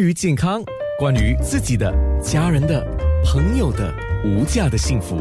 [0.00, 0.62] 于健康，
[0.98, 1.92] 关于自己的、
[2.22, 2.84] 家人的、
[3.24, 3.92] 朋友的
[4.24, 5.20] 无价的幸福，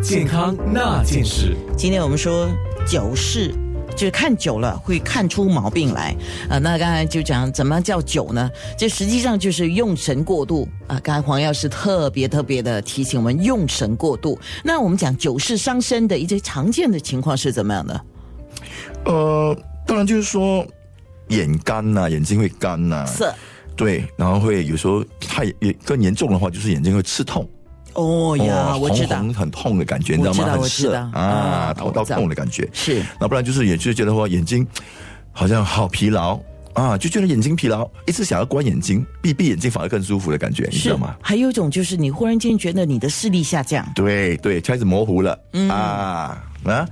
[0.00, 1.56] 健康那件事。
[1.76, 2.48] 今天我们说
[2.86, 3.52] 酒是。
[3.96, 6.14] 就是看久了会看出毛病来
[6.48, 6.58] 啊！
[6.58, 8.48] 那刚才就讲怎么叫酒呢？
[8.78, 10.98] 这实际上就是用神过度啊！
[11.02, 14.38] 刚才黄药师特别特别的提醒我们用神过度。
[14.62, 18.04] 那我们讲酒是伤身的一些常见的情况是怎么样的？
[19.04, 19.54] 呃，
[19.84, 20.64] 当然就是说
[21.28, 23.24] 眼干呐，眼睛会干呐，是，
[23.76, 27.48] 对，然后会有时候太也更严重的话，就是眼睛会刺痛。
[27.94, 30.52] 哦呀，我知道，很痛的感觉，你知道吗？
[30.52, 32.68] 很涩啊，头到痛的感觉。
[32.72, 34.66] 是，那不然就是也就觉得话眼睛
[35.32, 36.38] 好像好疲劳
[36.72, 41.16] 啊，就觉得眼睛疲劳，一直想要关眼睛，闭闭眼睛反而更舒服的感觉，你知道吗？
[41.20, 45.36] 还有一种就是你忽然间觉得你的视力下降，对对，开始模糊了
[45.68, 46.44] 啊啊！
[46.62, 46.86] 然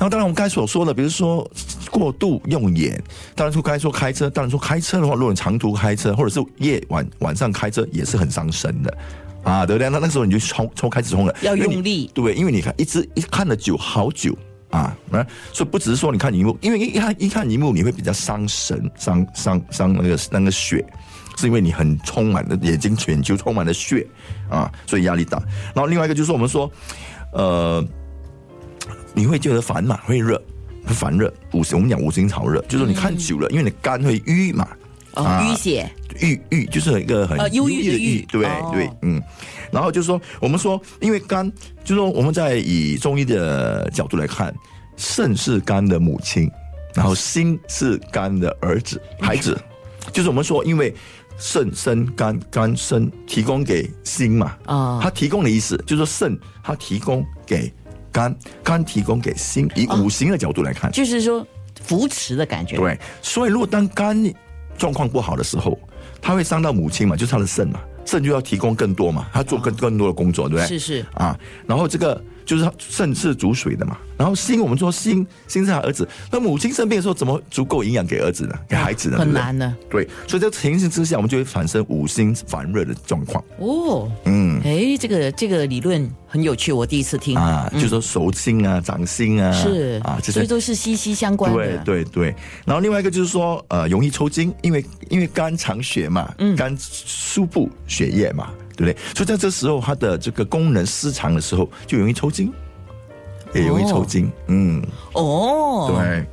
[0.00, 1.50] 后当然我们刚才所说的，比如说
[1.94, 3.00] 过度用眼，
[3.34, 8.98] 当然说该说开车，当然说开车的话，如果你长途开车或者是夜晚晚上开车，也是很伤身的。
[9.44, 9.90] 啊，对不对？
[9.90, 12.10] 那那时候你就冲冲开始冲了，要用力。
[12.14, 14.34] 对，因为你看一直一看了久好久
[14.70, 20.82] 啊，啊，所以不只是说你看荧幕，因为一看一看荧幕你会比较伤神，伤伤伤那个那个血，
[21.36, 24.06] 是因为你很充满的眼睛全球充满了血
[24.48, 25.36] 啊，所以压力大。
[25.74, 26.72] 然后另外一个就是我们说，
[27.34, 27.86] 呃，
[29.12, 30.42] 你会觉得烦嘛，会热，
[30.86, 31.32] 会烦热。
[31.52, 34.68] 五我们讲五行潮热，就是说你看久了，因为你肝会淤嘛。
[35.14, 39.22] 哦，淤血，郁郁就是一个很忧郁的郁，对对，嗯，
[39.70, 41.48] 然后就是说，我们说，因为肝，
[41.84, 44.52] 就是说，我们在以中医的角度来看，
[44.96, 46.50] 肾是肝的母亲，
[46.94, 49.56] 然后心是肝的儿子、孩子，
[50.12, 50.92] 就是我们说，因为
[51.38, 57.72] 肾生肝，肝生提供给心嘛，啊，它提供的意思就是说，肾它提供给
[58.14, 61.46] 肝，肝提供给心，以五行的角度来看，就是说
[61.82, 64.32] 扶持的感觉，对，所以如果当肝。
[64.76, 65.78] 状况不好的时候，
[66.20, 70.66] 他会伤到母亲嘛，就是他的肾嘛，肾就要提供更多嘛，他做更更多的工作，对不对？
[70.66, 73.96] 是是啊，然后这个就是肾是主水的嘛。
[74.18, 78.58] 然后心，我们说心心是他儿子，那母亲生病的时候，怎么足够营养给儿子呢？
[78.68, 79.16] 给孩子呢？
[79.16, 79.76] 很难呢。
[79.88, 83.44] 对，所以在情形之下，我们就会产生五心烦热的状况。
[83.60, 91.78] 哦，嗯，哎，这个这个理论很有趣，我第一次听啊，就说手心啊、掌心啊，是啊，这些都是息息相关的。
[91.84, 92.34] 对对对。
[92.64, 98.96] 然后另外一个就是说，呃，容易抽筋，因为因为肝藏血嘛，肝输布血液嘛，对不对？
[99.14, 102.52] 所以在这时候，它的这个功能失常的时候，就容易抽筋。
[103.54, 104.82] 也容易抽筋，嗯，
[105.12, 106.26] 哦，对，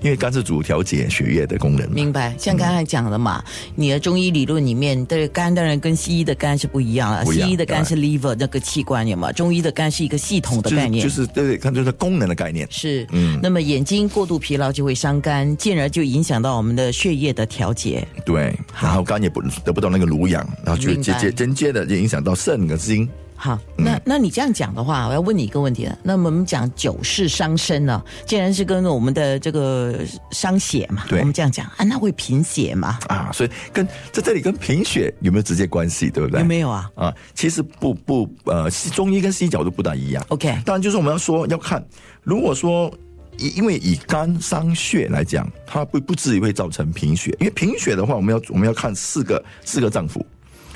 [0.00, 1.90] 因为肝是主调节血液的功能。
[1.90, 3.42] 明白，像刚才讲的嘛，
[3.74, 12.66] 你的中医理论里面对肝当然跟西医的肝是不一样了，西医的肝是 liver 那个器官有嘛，中医的肝是一个系统的概念，就是对，看就是功能的概念。
[12.70, 18.06] 是，嗯，那么眼睛过度疲劳就会伤肝，进而就影响到我们的血液的调节。
[18.24, 23.08] 对，然后肝也不得不到那个濡养，然后就接接间接的就影响到肾跟心。
[23.36, 25.96] 好，那那你这样讲的话，我要问你一个问题了。
[26.02, 32.98] 那我们讲酒是伤身呢，既然是跟我们的这个伤血嘛，我们这样讲啊，那会贫血吗？
[33.08, 36.10] 啊，所以跟在这里跟贫血有没有直接关系？
[36.10, 36.40] 对不对？
[36.40, 36.90] 有没有啊？
[36.94, 40.24] 啊，其实不不呃，中医跟西医角度不大一样。
[40.28, 41.84] OK，当然就是我们要说要看，
[42.22, 42.92] 如果说
[43.38, 50.22] 以因为以肝伤血来讲，它不不至于会造成贫血，因为贫血的话，我们要我们要看四个四个脏腑。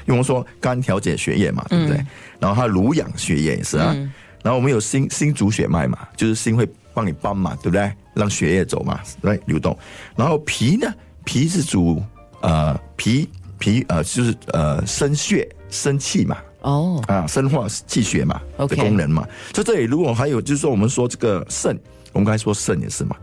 [0.07, 2.05] 因为说肝调节血液嘛，对不对？
[2.39, 3.95] 然后它濡养血液也是啊。
[4.43, 7.93] 然后我们有心心主血脉嘛，就是心会帮你帮嘛，对不对？
[8.15, 9.79] 让血液走嘛，来流动。
[10.17, 10.91] 然后脾呢，
[11.25, 12.03] 脾是主
[12.41, 13.29] 呃脾
[13.59, 16.39] 脾呃就是呃生血生气嘛。
[16.63, 19.27] 哦啊，生化气血嘛的功能嘛。
[19.53, 21.79] 在这里如果还有就是说我们说这个肾，
[22.13, 23.17] 我们刚才说肾也是嘛，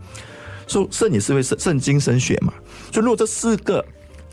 [0.68, 2.52] 说肾也是会肾肾精生血嘛。
[2.92, 3.84] 所以如果这四个。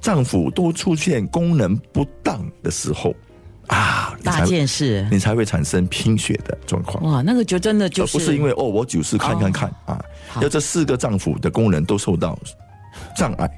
[0.05, 3.11] 脏腑都出现功能不当的时候，
[3.65, 7.03] 啊，大件事，你才会产生贫血的状况。
[7.03, 9.99] 哇，那个就真的就是不是因为哦，我只是看看看啊，
[10.39, 12.37] 要这四个脏腑的功能都受到
[13.17, 13.49] 障碍。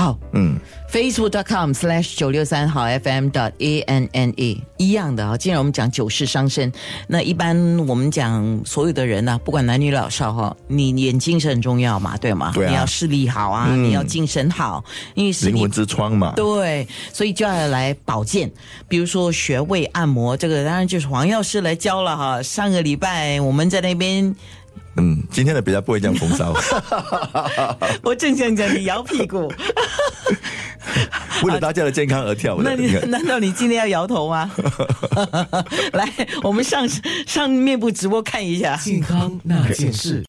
[0.00, 0.58] 好，嗯
[0.90, 5.36] ，facebook.com/slash 九六三好 FM 的 a n n e 一样的啊。
[5.36, 6.72] 既然我们讲九世伤身，
[7.06, 7.54] 那一般
[7.86, 12.50] 我们讲所有的人呢，不管男女老少哈，你眼睛是很重要嘛，对吗？
[12.54, 12.70] 对啊。
[12.70, 14.82] 你要视力好啊，你要精神好，
[15.14, 16.32] 因为灵魂之窗嘛。
[16.34, 18.50] 对，所以就要来保健，
[18.88, 22.42] 比如说穴位按摩，这个当然就是黄药师来教了哈。
[22.42, 24.34] 上个礼拜我们在那边。
[24.96, 26.52] 嗯，今天的比较不会这样风骚。
[28.02, 29.50] 我正想讲你摇屁股，
[31.44, 32.58] 为了大家的健康而跳。
[32.60, 34.50] 那你难道你今天要摇头吗？
[35.94, 36.88] 来，我们上
[37.26, 40.18] 上面部直播看一下健康那件事。